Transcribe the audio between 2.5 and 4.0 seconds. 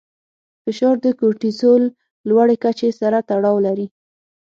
کچې سره تړاو لري.